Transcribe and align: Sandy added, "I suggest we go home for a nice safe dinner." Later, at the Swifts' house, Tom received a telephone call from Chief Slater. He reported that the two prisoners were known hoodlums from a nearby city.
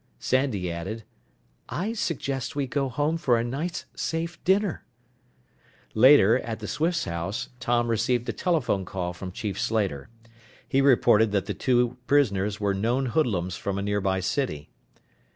Sandy 0.17 0.71
added, 0.71 1.03
"I 1.69 1.93
suggest 1.93 2.55
we 2.55 2.65
go 2.65 2.89
home 2.89 3.17
for 3.17 3.37
a 3.37 3.43
nice 3.43 3.85
safe 3.95 4.43
dinner." 4.43 4.83
Later, 5.93 6.39
at 6.39 6.57
the 6.57 6.67
Swifts' 6.67 7.05
house, 7.05 7.49
Tom 7.59 7.87
received 7.87 8.27
a 8.27 8.33
telephone 8.33 8.83
call 8.83 9.13
from 9.13 9.31
Chief 9.31 9.59
Slater. 9.61 10.09
He 10.67 10.81
reported 10.81 11.31
that 11.33 11.45
the 11.45 11.53
two 11.53 11.97
prisoners 12.07 12.59
were 12.59 12.73
known 12.73 13.05
hoodlums 13.13 13.57
from 13.57 13.77
a 13.77 13.83
nearby 13.83 14.21
city. 14.21 14.71